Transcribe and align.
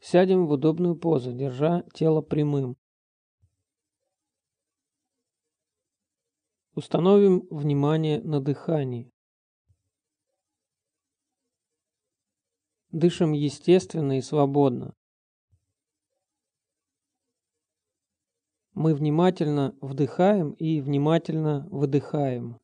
Сядем 0.00 0.46
в 0.46 0.50
удобную 0.52 0.96
позу, 0.96 1.32
держа 1.32 1.82
тело 1.92 2.22
прямым. 2.22 2.76
Установим 6.74 7.46
внимание 7.50 8.22
на 8.22 8.40
дыхании. 8.40 9.12
Дышим 12.92 13.32
естественно 13.32 14.16
и 14.16 14.22
свободно. 14.22 14.94
Мы 18.72 18.94
внимательно 18.94 19.76
вдыхаем 19.82 20.52
и 20.52 20.80
внимательно 20.80 21.68
выдыхаем. 21.70 22.58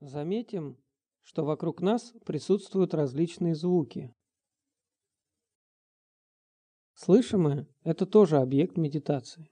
Заметим, 0.00 0.78
что 1.22 1.44
вокруг 1.44 1.80
нас 1.80 2.12
присутствуют 2.24 2.94
различные 2.94 3.54
звуки. 3.54 4.14
Слышимое– 6.94 7.68
это 7.82 8.06
тоже 8.06 8.38
объект 8.38 8.76
медитации. 8.76 9.50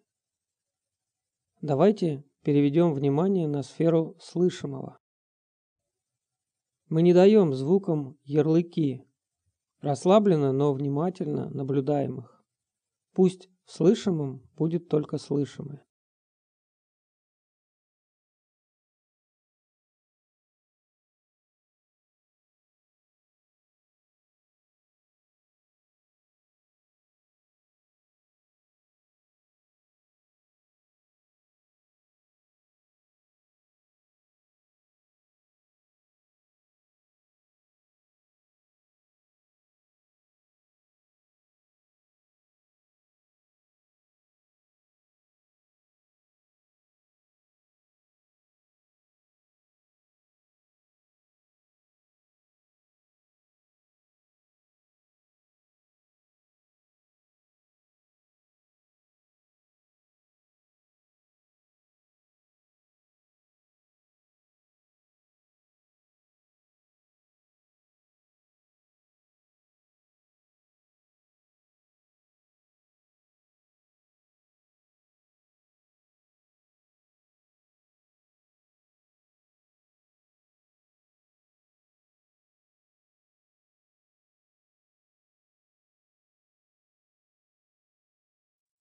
Давайте 1.60 2.24
переведем 2.42 2.92
внимание 2.92 3.48
на 3.48 3.62
сферу 3.62 4.16
слышимого. 4.20 4.98
Мы 6.88 7.02
не 7.02 7.12
даем 7.12 7.54
звукам 7.54 8.18
ярлыки, 8.22 9.04
расслабленно, 9.80 10.52
но 10.52 10.72
внимательно 10.72 11.50
наблюдаемых. 11.50 12.44
Пусть 13.12 13.48
в 13.64 13.72
слышимом 13.72 14.48
будет 14.54 14.88
только 14.88 15.18
слышимое. 15.18 15.85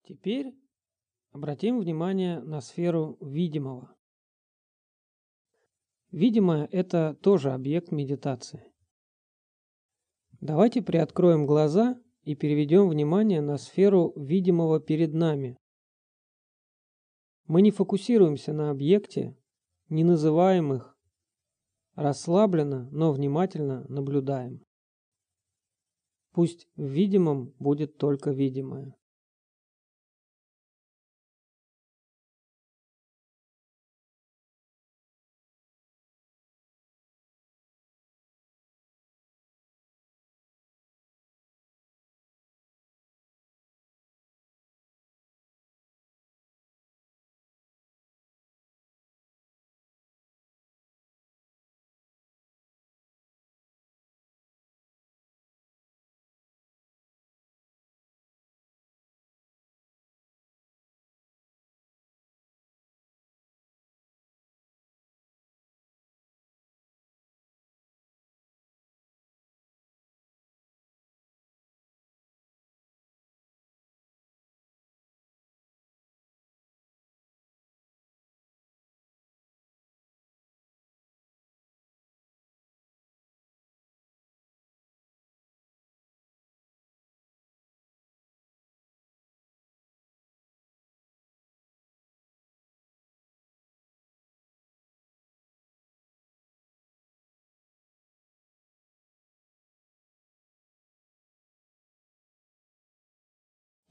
Теперь 0.08 0.54
обратим 1.32 1.80
внимание 1.80 2.40
на 2.40 2.62
сферу 2.62 3.18
видимого. 3.22 3.96
Видимое– 6.12 6.70
это 6.72 7.18
тоже 7.22 7.52
объект 7.52 7.92
медитации. 7.92 8.72
Давайте 10.42 10.84
приоткроем 10.84 11.48
глаза 11.48 12.00
и 12.22 12.36
переведем 12.36 12.88
внимание 12.88 13.42
на 13.42 13.58
сферу 13.58 14.14
видимого 14.16 14.80
перед 14.80 15.16
нами. 15.16 15.58
Мы 17.48 17.64
не 17.64 17.72
фокусируемся 17.72 18.54
на 18.54 18.70
объекте, 18.70 19.36
не 19.90 20.04
называем 20.04 20.72
их, 20.72 20.96
расслабленно, 21.96 22.88
но 22.92 23.12
внимательно 23.12 23.88
наблюдаем. 23.90 24.64
Пусть 26.32 26.68
в 26.76 26.84
видимом 26.84 27.56
будет 27.58 27.98
только 27.98 28.30
видимое. 28.30 28.96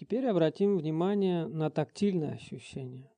Теперь 0.05 0.27
обратим 0.27 0.77
внимание 0.77 1.47
на 1.47 1.71
тактильное 1.71 2.33
ощущение. 2.35 3.11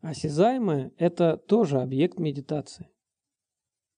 Осязаемое– 0.00 0.92
это 0.98 1.36
тоже 1.36 1.80
объект 1.80 2.18
медитации. 2.18 2.90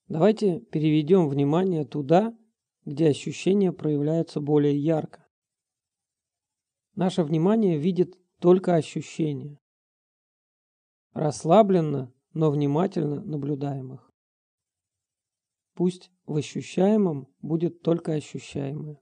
Давайте 0.06 0.60
переведем 0.60 1.30
внимание 1.30 1.86
туда, 1.86 2.36
где 2.84 3.08
ощущения 3.08 3.72
проявляются 3.72 4.42
более 4.42 4.76
ярко. 4.76 5.26
Наше 6.94 7.22
внимание 7.22 7.78
видит 7.78 8.14
только 8.38 8.74
ощущения. 8.74 9.58
Расслабленно, 11.14 12.12
но 12.34 12.50
внимательно 12.50 13.24
наблюдаемых. 13.24 14.12
Пусть 15.72 16.10
в 16.26 16.36
ощущаемом 16.36 17.34
будет 17.40 17.80
только 17.80 18.12
ощущаемое. 18.12 19.00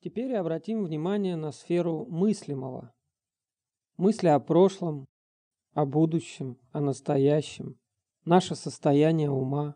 Теперь 0.00 0.36
обратим 0.36 0.84
внимание 0.84 1.34
на 1.34 1.50
сферу 1.50 2.06
мыслимого. 2.06 2.94
Мысли 3.96 4.28
о 4.28 4.38
прошлом, 4.38 5.08
о 5.72 5.86
будущем, 5.86 6.56
о 6.70 6.80
настоящем, 6.80 7.80
наше 8.24 8.54
состояние 8.54 9.28
ума. 9.28 9.74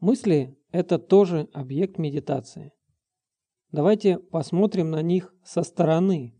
Мысли– 0.00 0.58
это 0.70 0.98
тоже 0.98 1.50
объект 1.52 1.98
медитации. 1.98 2.72
Давайте 3.72 4.18
посмотрим 4.18 4.90
на 4.90 5.02
них 5.02 5.34
со 5.44 5.62
стороны. 5.62 6.34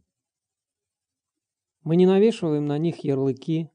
Мы 1.83 1.97
не 1.97 2.07
навешиваем 2.07 2.65
на 2.65 2.79
них 2.79 3.05
ярлыки. 3.05 3.71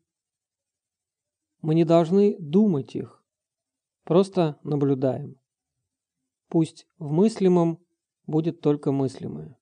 Мы 1.61 1.75
не 1.75 1.85
должны 1.85 2.37
думать 2.39 2.95
их, 2.95 3.23
просто 4.03 4.59
наблюдаем. 4.63 5.39
Пусть 6.47 6.87
в 6.97 7.11
мыслимом 7.11 7.85
будет 8.29 8.61
только 8.61 8.91
мыслимое. 8.91 9.58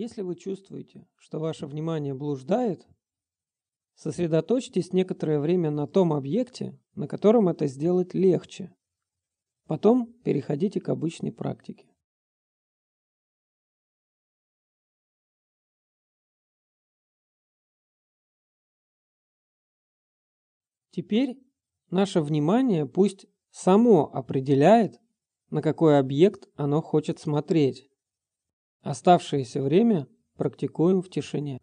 Если 0.00 0.22
вы 0.22 0.36
чувствуете, 0.36 1.08
что 1.16 1.40
ваше 1.40 1.66
внимание 1.66 2.14
блуждает, 2.14 2.86
сосредоточьтесь 3.96 4.92
некоторое 4.92 5.40
время 5.40 5.72
на 5.72 5.88
том 5.88 6.12
объекте, 6.12 6.78
на 6.94 7.08
котором 7.08 7.48
это 7.48 7.66
сделать 7.66 8.14
легче. 8.14 8.72
Потом 9.66 10.12
переходите 10.22 10.80
к 10.80 10.88
обычной 10.88 11.32
практике. 11.32 11.92
Теперь 20.92 21.42
наше 21.90 22.20
внимание 22.20 22.86
пусть 22.86 23.26
само 23.50 24.14
определяет, 24.14 25.00
на 25.50 25.60
какой 25.60 25.98
объект 25.98 26.48
оно 26.54 26.82
хочет 26.82 27.18
смотреть. 27.18 27.90
Оставшееся 28.88 29.60
время 29.60 30.06
практикуем 30.38 31.02
в 31.02 31.10
тишине. 31.10 31.58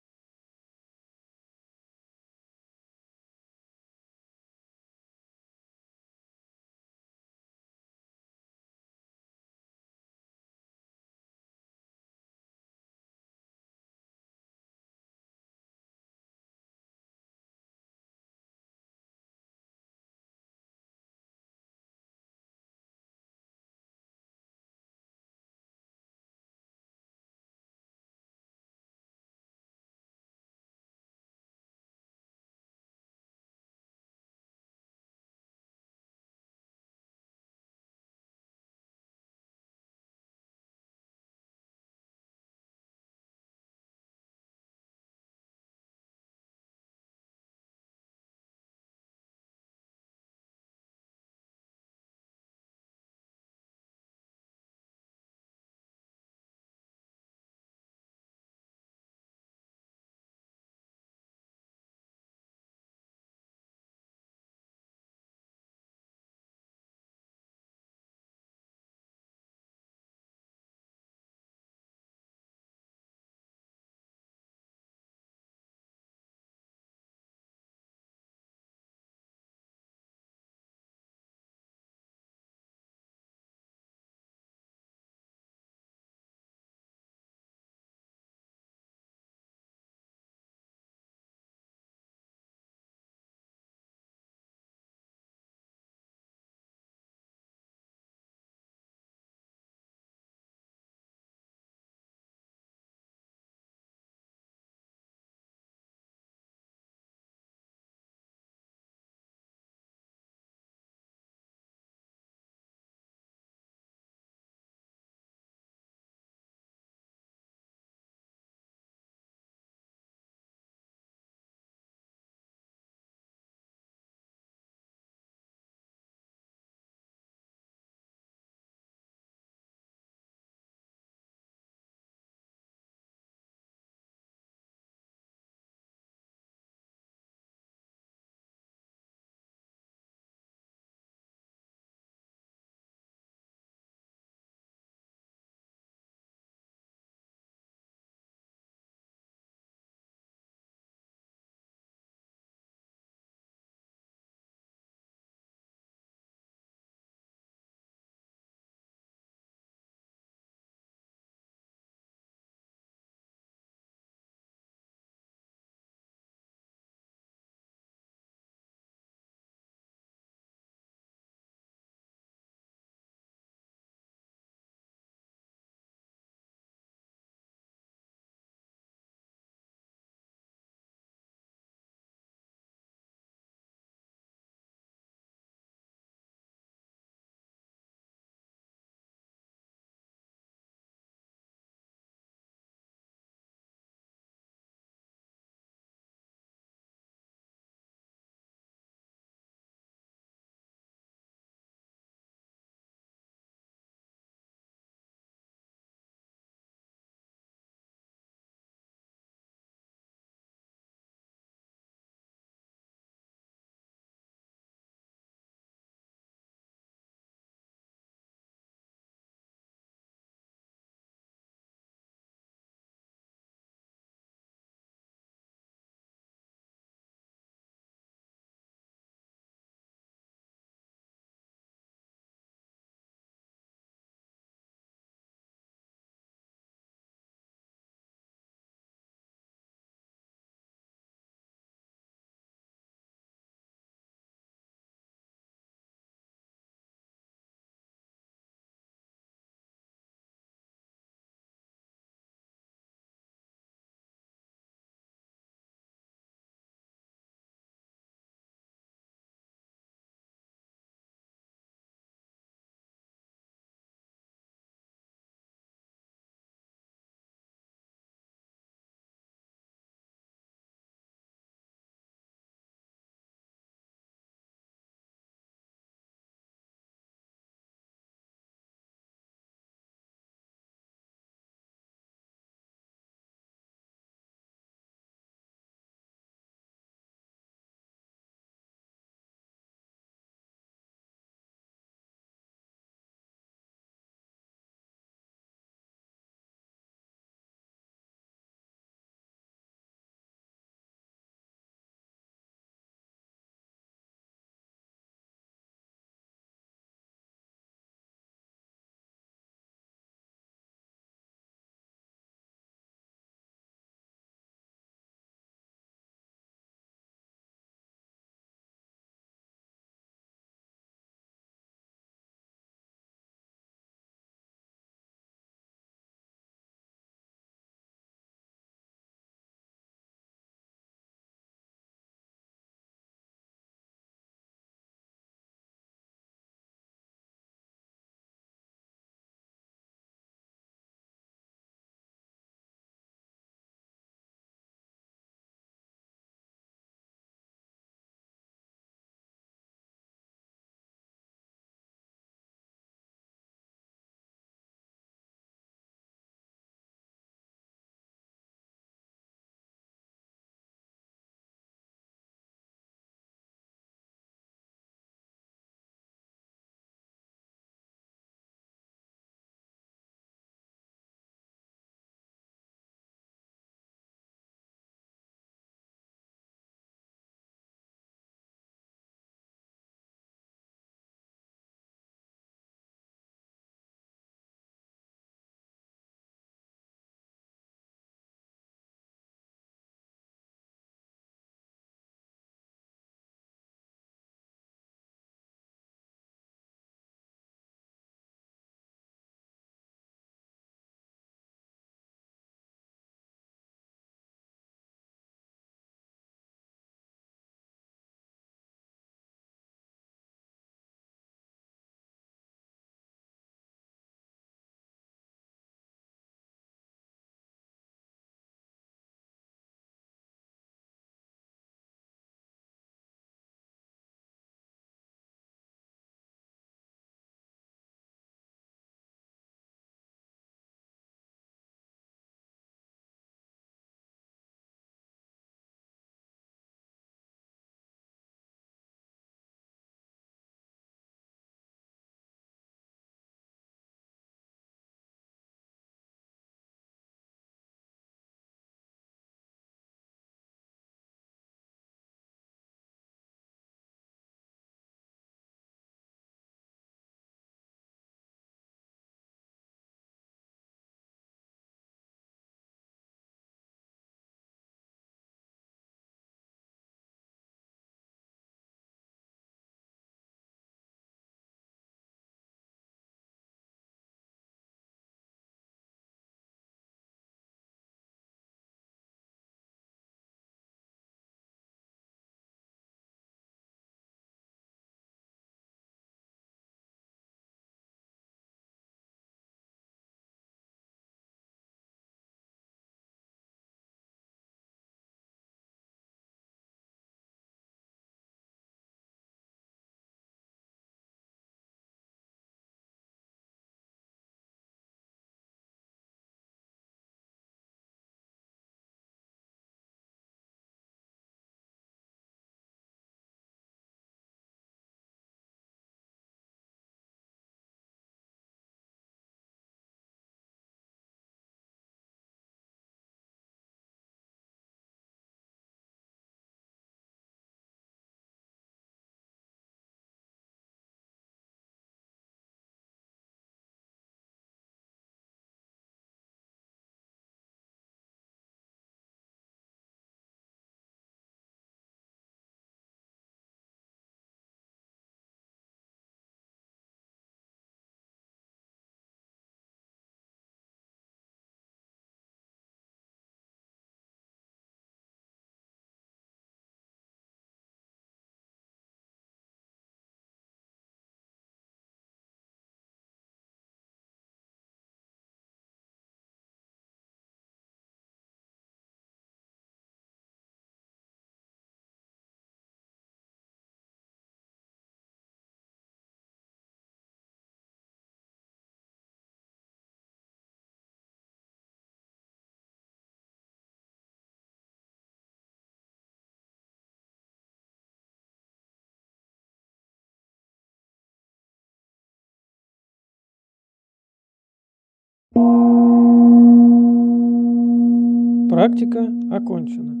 Практика 598.51 598.99
окончена. 599.31 600.00